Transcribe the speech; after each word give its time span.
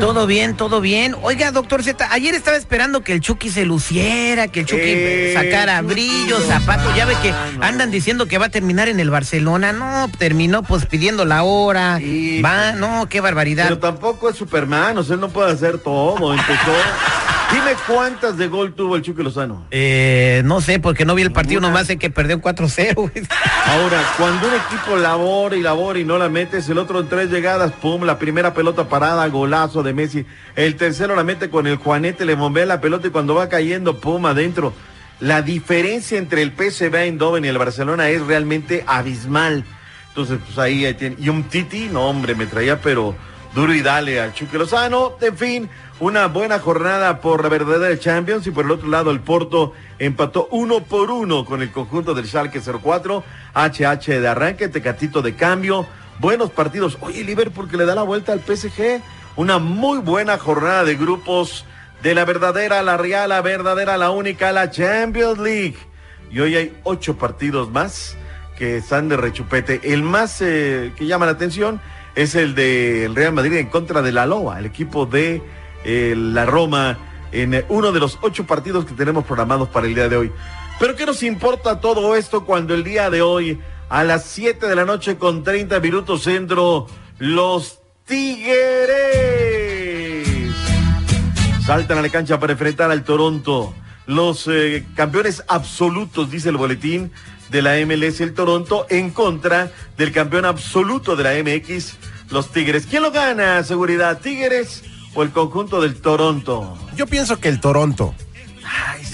Todo 0.00 0.26
bien, 0.26 0.56
todo 0.56 0.80
bien. 0.80 1.14
Oiga, 1.22 1.50
doctor 1.52 1.82
Z, 1.82 2.06
ayer 2.10 2.34
estaba 2.34 2.56
esperando 2.56 3.02
que 3.02 3.12
el 3.14 3.20
Chucky 3.20 3.50
se 3.50 3.64
luciera, 3.64 4.48
que 4.48 4.60
el 4.60 4.66
Chucky 4.66 4.82
Eh, 4.84 5.32
sacara 5.34 5.80
brillos, 5.82 6.44
zapatos. 6.44 6.94
Ya 6.96 7.04
ve 7.06 7.14
que 7.22 7.30
Lozano. 7.30 7.64
andan 7.64 7.90
diciendo 7.90 8.26
que 8.26 8.38
va 8.38 8.46
a 8.46 8.50
terminar 8.50 8.88
en 8.88 9.00
el 9.00 9.10
Barcelona. 9.10 9.72
No, 9.72 10.10
terminó 10.18 10.62
pues 10.62 10.86
pidiendo 10.86 11.24
la 11.24 11.42
hora. 11.44 11.98
Sí, 11.98 12.42
Va, 12.42 12.72
no, 12.72 13.08
qué 13.08 13.20
barbaridad. 13.20 13.64
Pero 13.64 13.78
tampoco 13.78 14.28
es 14.28 14.36
Superman, 14.36 14.98
o 14.98 15.02
sea, 15.04 15.14
él 15.14 15.20
no 15.20 15.28
puede 15.28 15.52
hacer 15.52 15.78
todo. 15.78 16.32
Empezó. 16.32 16.72
Dime 17.50 17.72
cuántas 17.86 18.36
de 18.36 18.46
gol 18.48 18.74
tuvo 18.74 18.96
el 18.96 19.02
Chucky 19.02 19.22
Lozano. 19.22 19.66
Eh, 19.70 20.42
no 20.44 20.60
sé, 20.60 20.78
porque 20.80 21.06
no 21.06 21.14
vi 21.14 21.22
el 21.22 21.32
partido, 21.32 21.60
Ninguna. 21.60 21.68
nomás 21.68 21.86
sé 21.86 21.96
que 21.96 22.10
perdió 22.10 22.40
4-0. 22.42 22.94
güey. 22.94 23.10
Ahora, 23.66 24.02
cuando 24.18 24.48
un 24.48 24.54
equipo 24.54 24.96
labora 24.96 25.56
y 25.56 25.62
labora 25.62 25.98
y 25.98 26.04
no 26.04 26.18
la 26.18 26.28
metes, 26.28 26.68
el 26.68 26.76
otro 26.76 27.00
en 27.00 27.08
tres 27.08 27.30
llegadas, 27.30 27.72
pum, 27.72 28.02
la 28.04 28.18
primera 28.18 28.52
pelota 28.52 28.88
parada, 28.88 29.26
golazo 29.28 29.82
de 29.82 29.94
Messi. 29.94 30.26
El 30.56 30.76
tercero 30.76 31.16
la 31.16 31.24
mete 31.24 31.48
con 31.48 31.66
el 31.66 31.76
Juanete, 31.76 32.26
le 32.26 32.34
bombea 32.34 32.66
la 32.66 32.82
pelota 32.82 33.06
y 33.08 33.10
cuando 33.10 33.34
va 33.34 33.48
cayendo, 33.48 33.98
pum, 33.98 34.26
adentro. 34.26 34.74
La 35.20 35.40
diferencia 35.40 36.18
entre 36.18 36.42
el 36.42 36.52
PSV 36.52 36.94
Eindhoven 36.94 37.44
y 37.46 37.48
el 37.48 37.56
Barcelona 37.58 38.10
es 38.10 38.20
realmente 38.26 38.84
abismal. 38.86 39.64
Entonces, 40.08 40.38
pues 40.44 40.58
ahí, 40.58 40.84
ahí 40.84 40.94
tiene. 40.94 41.16
Y 41.18 41.30
un 41.30 41.44
Titi, 41.44 41.88
no, 41.90 42.02
hombre, 42.08 42.34
me 42.34 42.46
traía, 42.46 42.80
pero 42.80 43.16
duro 43.54 43.74
y 43.74 43.82
dale 43.82 44.20
al 44.20 44.32
Chucky 44.32 44.56
Lozano. 44.56 45.16
En 45.20 45.36
fin, 45.36 45.70
una 46.00 46.26
buena 46.26 46.58
jornada 46.58 47.20
por 47.20 47.42
la 47.42 47.48
verdadera 47.48 47.98
Champions 47.98 48.46
y 48.46 48.50
por 48.50 48.64
el 48.64 48.70
otro 48.70 48.88
lado 48.88 49.10
el 49.10 49.20
Porto 49.20 49.72
empató 49.98 50.48
uno 50.50 50.80
por 50.80 51.10
uno 51.10 51.44
con 51.44 51.62
el 51.62 51.70
conjunto 51.72 52.14
del 52.14 52.26
Schalke 52.26 52.60
04, 52.60 53.24
HH 53.54 54.20
de 54.20 54.28
arranque, 54.28 54.68
Tecatito 54.68 55.22
de 55.22 55.34
cambio, 55.34 55.86
buenos 56.20 56.50
partidos. 56.50 56.98
Oye, 57.00 57.24
Liverpool 57.24 57.68
que 57.68 57.76
le 57.76 57.84
da 57.84 57.94
la 57.94 58.02
vuelta 58.02 58.32
al 58.32 58.40
PSG, 58.40 59.00
una 59.36 59.58
muy 59.58 59.98
buena 59.98 60.38
jornada 60.38 60.84
de 60.84 60.94
grupos 60.94 61.64
de 62.02 62.14
la 62.14 62.24
verdadera, 62.24 62.82
la 62.82 62.96
real, 62.96 63.30
la 63.30 63.40
verdadera, 63.40 63.96
la 63.96 64.10
única, 64.10 64.52
la 64.52 64.70
Champions 64.70 65.38
League. 65.38 65.76
Y 66.30 66.40
hoy 66.40 66.56
hay 66.56 66.76
ocho 66.84 67.16
partidos 67.16 67.70
más 67.70 68.16
que 68.56 68.76
están 68.76 69.08
de 69.08 69.16
rechupete. 69.16 69.80
El 69.82 70.02
más 70.02 70.40
eh, 70.42 70.92
que 70.96 71.06
llama 71.06 71.26
la 71.26 71.32
atención 71.32 71.80
es 72.18 72.34
el 72.34 72.56
del 72.56 73.14
Real 73.14 73.32
Madrid 73.32 73.58
en 73.58 73.68
contra 73.68 74.02
de 74.02 74.10
la 74.10 74.26
Loa, 74.26 74.58
el 74.58 74.66
equipo 74.66 75.06
de 75.06 75.40
eh, 75.84 76.14
la 76.16 76.46
Roma, 76.46 76.98
en 77.30 77.54
eh, 77.54 77.64
uno 77.68 77.92
de 77.92 78.00
los 78.00 78.18
ocho 78.22 78.44
partidos 78.44 78.84
que 78.84 78.94
tenemos 78.94 79.24
programados 79.24 79.68
para 79.68 79.86
el 79.86 79.94
día 79.94 80.08
de 80.08 80.16
hoy. 80.16 80.32
Pero 80.80 80.96
¿qué 80.96 81.06
nos 81.06 81.22
importa 81.22 81.80
todo 81.80 82.16
esto 82.16 82.44
cuando 82.44 82.74
el 82.74 82.82
día 82.82 83.08
de 83.08 83.22
hoy, 83.22 83.60
a 83.88 84.02
las 84.02 84.24
7 84.24 84.66
de 84.66 84.74
la 84.74 84.84
noche 84.84 85.16
con 85.16 85.44
30 85.44 85.78
minutos 85.78 86.24
centro, 86.24 86.88
los 87.18 87.78
Tigres 88.04 88.56
saltan 91.64 91.98
a 91.98 92.02
la 92.02 92.08
cancha 92.08 92.40
para 92.40 92.54
enfrentar 92.54 92.90
al 92.90 93.04
Toronto? 93.04 93.72
Los 94.06 94.48
eh, 94.48 94.84
campeones 94.96 95.44
absolutos, 95.46 96.32
dice 96.32 96.48
el 96.48 96.56
boletín 96.56 97.12
de 97.50 97.62
la 97.62 97.74
MLS, 97.84 98.20
el 98.20 98.34
Toronto, 98.34 98.86
en 98.90 99.10
contra 99.10 99.70
del 99.96 100.12
campeón 100.12 100.44
absoluto 100.44 101.16
de 101.16 101.24
la 101.24 101.42
MX, 101.42 101.94
los 102.30 102.52
Tigres. 102.52 102.86
¿Quién 102.88 103.02
lo 103.02 103.10
gana? 103.10 103.62
Seguridad, 103.64 104.20
Tigres 104.20 104.82
o 105.14 105.22
el 105.22 105.30
conjunto 105.30 105.80
del 105.80 105.96
Toronto. 105.96 106.78
Yo 106.96 107.06
pienso 107.06 107.38
que 107.40 107.48
el 107.48 107.60
Toronto. 107.60 108.14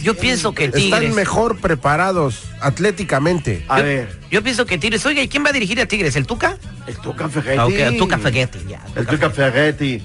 Yo 0.03 0.15
pienso 0.15 0.53
que 0.53 0.69
Tigres. 0.69 0.85
Están 0.85 1.15
mejor 1.15 1.59
preparados 1.61 2.43
atléticamente. 2.61 3.65
A 3.69 3.79
yo, 3.79 3.85
ver, 3.85 4.21
yo 4.31 4.43
pienso 4.43 4.67
que 4.67 4.77
Tigres. 4.79 5.07
Oiga, 5.07 5.23
¿y 5.23 5.29
quién 5.29 5.45
va 5.45 5.51
a 5.51 5.53
dirigir 5.53 5.81
a 5.81 5.87
Tigres? 5.87 6.17
¿El 6.17 6.27
Tuca? 6.27 6.59
el 6.87 6.97
Tuca 6.97 7.29
Ferretti. 7.29 7.59
Ah, 7.59 7.67
ok, 7.67 7.73
el 7.73 7.97
Tuca 7.97 8.19
Ferretti, 8.19 8.59
ya. 8.69 8.81
El 8.95 9.07
Tuca 9.07 9.31
Ferretti. 9.31 10.03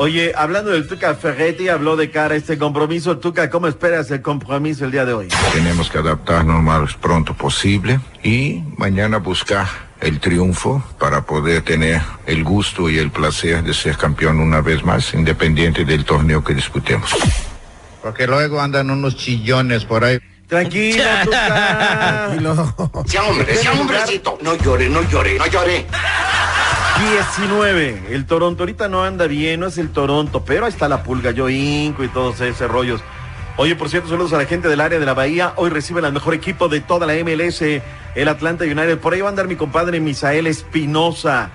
Oye, 0.00 0.32
hablando 0.36 0.70
del 0.70 0.86
Tuca 0.86 1.16
Ferretti, 1.16 1.68
habló 1.68 1.96
de 1.96 2.08
cara 2.12 2.34
a 2.34 2.36
este 2.36 2.56
compromiso. 2.56 3.18
Tuca, 3.18 3.50
¿cómo 3.50 3.66
esperas 3.66 4.08
el 4.12 4.22
compromiso 4.22 4.84
el 4.84 4.92
día 4.92 5.04
de 5.04 5.12
hoy? 5.12 5.28
Tenemos 5.52 5.90
que 5.90 5.98
adaptarnos 5.98 6.54
lo 6.54 6.62
más 6.62 6.94
pronto 6.94 7.34
posible 7.34 7.98
y 8.22 8.62
mañana 8.76 9.16
buscar 9.18 9.66
el 10.00 10.20
triunfo 10.20 10.84
para 11.00 11.22
poder 11.22 11.62
tener 11.62 12.00
el 12.26 12.44
gusto 12.44 12.88
y 12.88 12.96
el 12.98 13.10
placer 13.10 13.64
de 13.64 13.74
ser 13.74 13.96
campeón 13.96 14.38
una 14.38 14.60
vez 14.60 14.84
más, 14.84 15.14
independiente 15.14 15.84
del 15.84 16.04
torneo 16.04 16.44
que 16.44 16.54
disputemos. 16.54 17.10
Porque 18.00 18.28
luego 18.28 18.60
andan 18.60 18.90
unos 18.90 19.16
chillones 19.16 19.84
por 19.84 20.04
ahí. 20.04 20.20
Tranquila, 20.46 21.22
Tuca. 21.24 22.30
Y 22.36 22.40
lo- 22.40 22.54
Sea 23.04 23.24
hombre, 23.24 23.52
sea 23.56 23.72
hombrecito. 23.72 24.38
No 24.42 24.54
llore, 24.54 24.88
no 24.88 25.02
llore, 25.10 25.36
no 25.40 25.46
llore. 25.48 25.86
19. 26.98 28.06
El 28.10 28.26
Toronto 28.26 28.64
ahorita 28.64 28.88
no 28.88 29.04
anda 29.04 29.26
bien, 29.26 29.60
no 29.60 29.66
es 29.66 29.78
el 29.78 29.90
Toronto, 29.90 30.44
pero 30.44 30.64
ahí 30.64 30.72
está 30.72 30.88
la 30.88 31.04
pulga, 31.04 31.30
yo 31.30 31.48
Inco 31.48 32.02
y 32.02 32.08
todos 32.08 32.40
esos 32.40 32.68
rollos. 32.68 33.00
Oye, 33.56 33.76
por 33.76 33.88
cierto, 33.88 34.08
saludos 34.08 34.32
a 34.32 34.38
la 34.38 34.46
gente 34.46 34.68
del 34.68 34.80
área 34.80 34.98
de 34.98 35.06
la 35.06 35.14
Bahía. 35.14 35.52
Hoy 35.56 35.70
reciben 35.70 36.04
al 36.04 36.12
mejor 36.12 36.34
equipo 36.34 36.68
de 36.68 36.80
toda 36.80 37.06
la 37.06 37.14
MLS, 37.22 37.62
el 37.62 38.28
Atlanta 38.28 38.64
United. 38.64 38.98
Por 38.98 39.14
ahí 39.14 39.20
va 39.20 39.28
a 39.28 39.30
andar 39.30 39.46
mi 39.46 39.56
compadre 39.56 40.00
Misael 40.00 40.46
Espinosa. 40.46 41.50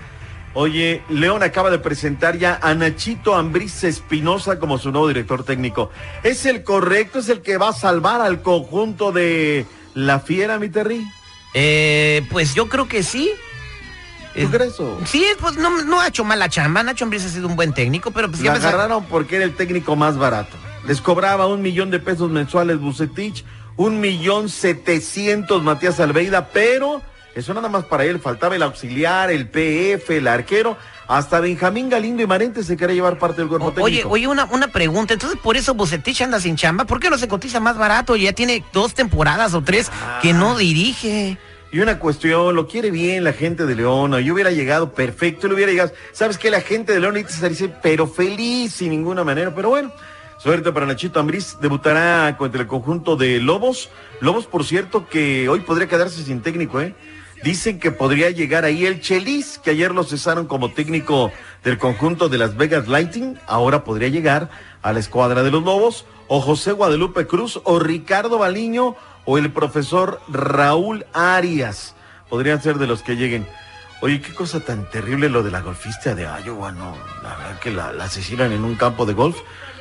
Oye, 0.53 1.01
León 1.09 1.43
acaba 1.43 1.69
de 1.69 1.79
presentar 1.79 2.37
ya 2.37 2.59
a 2.61 2.73
Nachito 2.73 3.35
Ambriz 3.35 3.83
Espinosa 3.83 4.59
como 4.59 4.77
su 4.77 4.91
nuevo 4.91 5.07
director 5.07 5.43
técnico. 5.43 5.91
¿Es 6.23 6.45
el 6.45 6.63
correcto? 6.63 7.19
¿Es 7.19 7.29
el 7.29 7.41
que 7.41 7.57
va 7.57 7.69
a 7.69 7.73
salvar 7.73 8.21
al 8.21 8.41
conjunto 8.41 9.11
de 9.11 9.65
la 9.93 10.19
Fiera, 10.19 10.59
mi 10.59 10.69
Terry? 10.69 11.05
Eh, 11.53 12.25
pues 12.31 12.53
yo 12.53 12.69
creo 12.69 12.87
que 12.87 13.03
sí. 13.03 13.31
¿Tú 14.35 14.49
crees 14.49 14.73
eso? 14.73 14.99
Sí, 15.05 15.25
pues 15.39 15.55
no, 15.57 15.83
no 15.83 16.01
ha 16.01 16.07
hecho 16.07 16.23
mala 16.23 16.49
chamba. 16.49 16.81
Nacho 16.83 17.05
Ambriz 17.05 17.25
ha 17.25 17.29
sido 17.29 17.47
un 17.47 17.55
buen 17.55 17.73
técnico, 17.73 18.11
pero 18.11 18.27
pues 18.29 18.39
Lo 18.39 18.45
ya 18.45 18.53
me 18.53 18.59
sa- 18.61 18.69
agarraron 18.69 19.05
porque 19.05 19.35
era 19.37 19.45
el 19.45 19.55
técnico 19.55 19.95
más 19.95 20.17
barato. 20.17 20.55
Les 20.87 21.01
cobraba 21.01 21.47
un 21.47 21.61
millón 21.61 21.91
de 21.91 21.99
pesos 21.99 22.29
mensuales 22.31 22.79
Bucetich, 22.79 23.45
un 23.77 23.99
millón 23.99 24.49
setecientos 24.49 25.63
Matías 25.63 25.99
Alveida, 25.99 26.49
pero 26.49 27.01
eso 27.35 27.53
nada 27.53 27.69
más 27.69 27.85
para 27.85 28.05
él. 28.05 28.19
Faltaba 28.19 28.55
el 28.55 28.63
auxiliar, 28.63 29.31
el 29.31 29.47
PF, 29.47 30.17
el 30.17 30.27
arquero. 30.27 30.77
Hasta 31.07 31.39
Benjamín 31.39 31.89
Galindo 31.89 32.21
y 32.23 32.27
Marente 32.27 32.63
se 32.63 32.77
quería 32.77 32.95
llevar 32.95 33.17
parte 33.19 33.41
del 33.41 33.49
cuerpo 33.49 33.67
O- 33.67 33.83
Oye, 33.83 33.97
técnico. 33.97 34.09
oye, 34.09 34.27
una, 34.27 34.45
una 34.45 34.67
pregunta. 34.69 35.13
Entonces, 35.13 35.37
por 35.41 35.57
eso 35.57 35.73
Bucetich 35.73 36.21
anda 36.21 36.39
sin 36.39 36.55
chamba. 36.55 36.85
¿Por 36.85 36.99
qué 36.99 37.09
no 37.09 37.17
se 37.17 37.27
cotiza 37.27 37.59
más 37.59 37.77
barato? 37.77 38.15
Ya 38.15 38.33
tiene 38.33 38.63
dos 38.71 38.93
temporadas 38.93 39.53
o 39.53 39.61
tres 39.61 39.91
que 40.21 40.31
Ah. 40.31 40.33
no 40.33 40.57
dirige. 40.57 41.37
Y 41.73 41.79
una 41.79 41.97
cuestión, 41.97 42.55
lo 42.55 42.67
quiere 42.67 42.91
bien 42.91 43.23
la 43.23 43.33
gente 43.33 43.65
de 43.65 43.73
León. 43.73 44.15
Yo 44.19 44.35
hubiera 44.35 44.51
llegado 44.51 44.93
perfecto, 44.93 45.47
le 45.47 45.55
hubiera 45.55 45.71
llegado. 45.71 45.91
¿Sabes 46.11 46.37
qué? 46.37 46.51
La 46.51 46.61
gente 46.61 46.93
de 46.93 46.99
León 46.99 47.15
ahorita 47.15 47.49
dice, 47.49 47.67
pero 47.81 48.05
feliz 48.05 48.73
sin 48.73 48.91
ninguna 48.91 49.23
manera. 49.23 49.55
Pero 49.55 49.69
bueno, 49.69 49.91
suerte 50.37 50.71
para 50.71 50.85
Nachito 50.85 51.19
Ambriz. 51.19 51.57
Debutará 51.61 52.37
contra 52.37 52.61
el 52.61 52.67
conjunto 52.67 53.15
de 53.15 53.39
Lobos. 53.39 53.89
Lobos, 54.19 54.45
por 54.45 54.65
cierto, 54.65 55.09
que 55.09 55.49
hoy 55.49 55.61
podría 55.61 55.87
quedarse 55.87 56.23
sin 56.23 56.43
técnico, 56.43 56.79
¿eh? 56.79 56.93
Dicen 57.43 57.79
que 57.79 57.89
podría 57.89 58.29
llegar 58.29 58.65
ahí 58.65 58.85
el 58.85 59.01
Chelis, 59.01 59.57
que 59.57 59.71
ayer 59.71 59.95
lo 59.95 60.03
cesaron 60.03 60.45
como 60.45 60.71
técnico 60.71 61.31
del 61.63 61.79
conjunto 61.79 62.29
de 62.29 62.37
Las 62.37 62.55
Vegas 62.55 62.87
Lighting. 62.87 63.39
Ahora 63.47 63.83
podría 63.83 64.09
llegar 64.09 64.51
a 64.83 64.93
la 64.93 64.99
escuadra 64.99 65.41
de 65.41 65.49
los 65.49 65.63
Lobos. 65.63 66.05
O 66.27 66.39
José 66.39 66.71
Guadalupe 66.71 67.25
Cruz, 67.25 67.59
o 67.63 67.79
Ricardo 67.79 68.37
Baliño, 68.37 68.95
o 69.25 69.37
el 69.37 69.51
profesor 69.51 70.21
Raúl 70.27 71.05
Arias. 71.13 71.95
Podrían 72.29 72.61
ser 72.61 72.77
de 72.77 72.87
los 72.87 73.01
que 73.01 73.15
lleguen. 73.15 73.47
Oye, 74.01 74.21
qué 74.21 74.33
cosa 74.33 74.59
tan 74.59 74.89
terrible 74.89 75.29
lo 75.29 75.43
de 75.43 75.51
la 75.51 75.61
golfista 75.61 76.13
de 76.13 76.23
Iowa, 76.23 76.71
no. 76.71 76.97
La 77.21 77.35
verdad 77.35 77.59
que 77.59 77.71
la, 77.71 77.89
asesinan 78.03 78.51
en 78.51 78.63
un 78.63 78.75
campo 78.75 79.05
de 79.05 79.13
golf. 79.13 79.37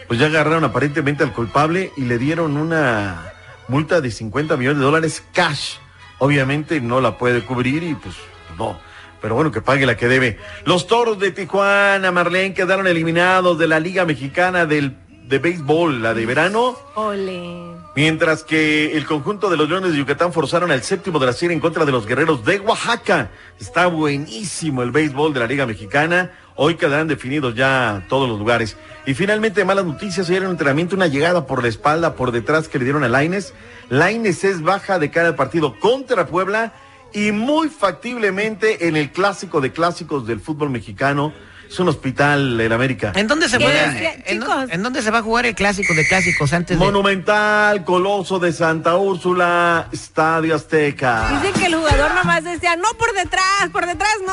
Pues 0.07 0.21
ya 0.21 0.27
agarraron 0.27 0.65
aparentemente 0.65 1.25
al 1.25 1.33
culpable 1.33 1.93
y 1.97 2.03
le 2.03 2.19
dieron 2.19 2.57
una 2.57 3.33
multa 3.69 4.01
de 4.01 4.11
50 4.11 4.57
millones 4.57 4.79
de 4.79 4.85
dólares 4.85 5.25
cash. 5.33 5.77
Obviamente 6.19 6.81
no 6.81 7.01
la 7.01 7.19
puede 7.19 7.45
cubrir 7.45 7.83
y 7.83 7.95
pues 7.95 8.15
no. 8.59 8.79
Pero 9.21 9.37
bueno, 9.37 9.53
que 9.53 9.63
pague 9.63 9.87
la 9.87 9.97
que 9.97 10.09
debe. 10.09 10.39
Los 10.65 10.87
toros 10.87 11.19
de 11.19 11.31
Tijuana, 11.31 12.11
Marlene, 12.11 12.55
quedaron 12.55 12.87
eliminados 12.87 13.57
de 13.57 13.69
la 13.69 13.81
Liga 13.81 14.05
Mexicana 14.05 14.67
del 14.67 14.97
de 15.29 15.39
béisbol, 15.39 16.03
la 16.03 16.15
de 16.15 16.27
verano. 16.27 16.77
Ole. 16.95 17.73
Mientras 17.95 18.43
que 18.43 18.97
el 18.97 19.05
conjunto 19.07 19.51
de 19.51 19.57
los 19.57 19.69
Leones 19.69 19.93
de 19.93 19.99
Yucatán 19.99 20.33
forzaron 20.33 20.71
al 20.71 20.83
séptimo 20.83 21.19
de 21.19 21.27
la 21.27 21.33
serie 21.33 21.55
en 21.55 21.61
contra 21.61 21.85
de 21.85 21.93
los 21.93 22.07
Guerreros 22.07 22.45
de 22.45 22.61
Oaxaca. 22.61 23.31
Está 23.61 23.87
buenísimo 23.87 24.83
el 24.83 24.91
béisbol 24.91 25.35
de 25.35 25.41
la 25.41 25.47
Liga 25.47 25.67
Mexicana. 25.67 26.33
Hoy 26.55 26.75
quedarán 26.75 27.09
definidos 27.09 27.55
ya 27.55 28.05
todos 28.09 28.29
los 28.29 28.39
lugares. 28.39 28.77
Y 29.07 29.15
finalmente, 29.15 29.65
malas 29.65 29.85
noticias. 29.85 30.29
Ayer 30.29 30.43
en 30.43 30.49
un 30.49 30.53
entrenamiento, 30.53 30.97
una 30.97 31.07
llegada 31.07 31.47
por 31.47 31.63
la 31.63 31.69
espalda, 31.69 32.15
por 32.15 32.33
detrás 32.33 32.69
que 32.69 32.79
le 32.79 32.85
dieron 32.85 33.05
a 33.05 33.09
Laines. 33.09 33.55
Laines 33.89 34.45
es 34.45 34.63
baja 34.63 34.99
de 34.99 35.11
cara 35.11 35.29
al 35.29 35.35
partido 35.35 35.79
contra 35.79 36.27
Puebla 36.27 36.73
y 37.13 37.33
muy 37.33 37.69
factiblemente 37.69 38.89
en 38.89 38.97
el 38.97 39.13
clásico 39.13 39.61
de 39.61 39.73
clásicos 39.73 40.27
del 40.27 40.41
fútbol 40.41 40.71
mexicano. 40.71 41.33
Es 41.69 41.79
un 41.81 41.89
hospital 41.89 42.61
en 42.61 42.73
América. 42.73 43.13
¿En 43.15 43.27
dónde 43.27 43.49
se 43.49 43.57
¿Qué 43.59 43.65
juega? 43.65 43.89
decía, 43.93 44.15
¿En, 44.27 44.41
dó- 44.41 44.47
chicos? 44.47 44.65
en 44.71 44.83
dónde 44.83 45.01
se 45.03 45.11
va 45.11 45.19
a 45.19 45.23
jugar 45.23 45.47
el 45.47 45.55
clásico 45.55 45.95
de 45.95 46.07
clásicos 46.07 46.53
antes 46.53 46.79
de 46.79 46.85
Monumental, 46.85 47.85
Coloso 47.85 48.39
de 48.39 48.53
Santa 48.53 48.97
Úrsula, 48.97 49.89
Estadio 49.93 50.55
Azteca. 50.55 51.41
Dicen 51.43 51.61
que 51.61 51.67
el 51.67 51.75
jugador 51.77 52.15
nomás 52.15 52.45
decía, 52.45 52.77
no 52.77 52.89
por 52.99 53.13
detrás, 53.15 53.71
por 53.73 53.87
detrás 53.87 54.13
no. 54.27 54.33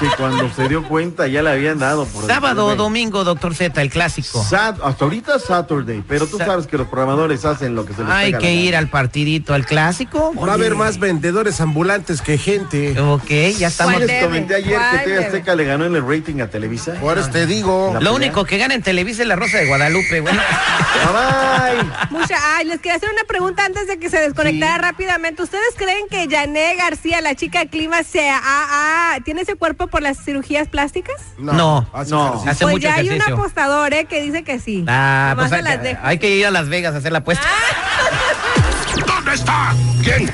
Que 0.00 0.06
cuando 0.16 0.48
se 0.54 0.68
dio 0.68 0.86
cuenta 0.86 1.26
ya 1.26 1.42
le 1.42 1.50
habían 1.50 1.78
dado 1.80 2.06
por 2.06 2.24
sábado 2.26 2.66
o 2.66 2.76
domingo, 2.76 3.24
doctor 3.24 3.54
Z, 3.54 3.82
el 3.82 3.90
clásico? 3.90 4.44
Sat- 4.44 4.78
hasta 4.84 5.04
ahorita 5.04 5.40
Saturday, 5.40 6.04
pero 6.06 6.26
tú 6.28 6.38
Sa- 6.38 6.46
sabes 6.46 6.68
que 6.68 6.78
los 6.78 6.86
programadores 6.86 7.44
hacen 7.44 7.74
lo 7.74 7.84
que 7.84 7.94
se 7.94 8.02
les 8.04 8.10
Hay 8.12 8.26
pega 8.26 8.38
que 8.38 8.54
ir 8.54 8.76
al 8.76 8.88
partidito, 8.88 9.54
al 9.54 9.66
clásico. 9.66 10.32
Va 10.36 10.52
a 10.52 10.54
haber 10.54 10.76
más 10.76 11.00
vendedores 11.00 11.60
ambulantes 11.60 12.22
que 12.22 12.38
gente. 12.38 12.98
Ok, 13.00 13.28
ya 13.58 13.66
estamos. 13.68 13.94
¿Cuál 13.94 14.06
Les 14.06 14.24
comenté 14.24 14.54
ayer 14.54 14.68
que 14.70 14.76
¿Cuál 14.78 15.04
TV? 15.04 15.24
Azteca 15.26 15.54
le 15.56 15.64
ganó 15.64 15.84
en 15.86 15.96
el 15.96 16.06
rating 16.06 16.40
a 16.42 16.46
Televisa. 16.48 16.94
Por 17.00 17.18
eso 17.18 17.30
te 17.30 17.46
digo. 17.46 17.96
Lo 18.00 18.14
único 18.14 18.44
que 18.44 18.56
gana 18.56 18.74
en 18.74 18.82
Televisa 18.82 19.22
es 19.22 19.28
la 19.28 19.34
Rosa 19.34 19.58
de 19.58 19.66
Guadalupe, 19.66 20.20
bueno. 20.20 20.40
Bye, 21.12 21.82
bye. 21.82 21.92
Mucha, 22.10 22.36
ay, 22.56 22.66
les 22.66 22.76
quería 22.80 22.94
hacer 22.96 23.08
una 23.12 23.24
pregunta 23.24 23.64
antes 23.64 23.88
de 23.88 23.98
que 23.98 24.08
se 24.10 24.18
desconectara 24.20 24.78
rápidamente. 24.78 25.42
¿Ustedes 25.42 25.74
creen 25.76 26.06
que 26.08 26.28
Yané 26.28 26.76
García, 26.76 27.20
la 27.20 27.34
chica 27.34 27.66
clima, 27.66 28.04
se 28.04 28.28
ha- 28.30 28.40
ha- 29.14 29.20
tiene 29.24 29.40
ese 29.42 29.56
cuerpo 29.56 29.87
por 29.88 30.02
las 30.02 30.18
cirugías 30.24 30.68
plásticas? 30.68 31.16
No, 31.38 31.86
hace 31.92 32.10
no. 32.10 32.26
ejercicio. 32.28 32.50
Hace 32.50 32.64
pues 32.64 32.74
mucho 32.74 32.88
ya 32.88 32.94
hay 32.94 33.10
un 33.10 33.22
apostador, 33.22 33.92
¿eh? 33.94 34.04
Que 34.04 34.22
dice 34.22 34.44
que 34.44 34.58
sí. 34.58 34.84
Ah, 34.86 35.34
pues 35.36 35.52
hay, 35.52 35.62
las 35.62 35.80
hay 36.02 36.18
que 36.18 36.36
ir 36.36 36.46
a 36.46 36.50
Las 36.50 36.68
Vegas 36.68 36.94
a 36.94 36.98
hacer 36.98 37.12
la 37.12 37.18
apuesta. 37.18 37.46
¿Dónde 37.46 37.66
está? 37.66 38.27
¿Quién? 40.08 40.32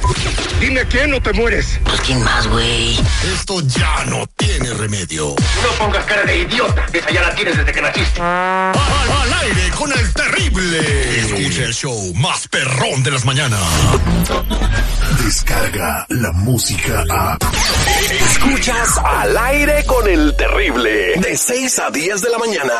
Dime 0.60 0.86
quién 0.86 1.12
o 1.14 1.20
te 1.20 1.32
mueres. 1.32 1.80
Pues 1.82 2.00
quién 2.02 2.22
más, 2.22 2.46
güey. 2.46 2.96
Esto 3.34 3.60
ya 3.62 4.04
no 4.06 4.24
tiene 4.36 4.72
remedio. 4.72 5.34
No 5.62 5.68
pongas 5.78 6.04
cara 6.04 6.22
de 6.22 6.38
idiota. 6.38 6.86
Esa 6.92 7.10
ya 7.10 7.22
la 7.22 7.34
tienes 7.34 7.56
desde 7.56 7.72
que 7.72 7.82
naciste. 7.82 8.20
Al, 8.20 8.72
al 8.76 9.32
aire 9.42 9.70
con 9.76 9.92
el 9.92 10.14
terrible. 10.14 11.18
Escucha 11.18 11.64
el 11.64 11.74
show 11.74 12.14
más 12.14 12.46
perrón 12.46 13.02
de 13.02 13.10
las 13.10 13.24
mañanas. 13.24 13.60
Descarga 15.24 16.06
la 16.08 16.30
música 16.30 17.04
a. 17.10 17.36
Escuchas 18.30 18.98
al 19.04 19.36
aire 19.36 19.84
con 19.86 20.08
el 20.08 20.36
terrible. 20.36 21.14
De 21.16 21.36
6 21.36 21.78
a 21.80 21.90
10 21.90 22.20
de 22.20 22.30
la 22.30 22.38
mañana. 22.38 22.74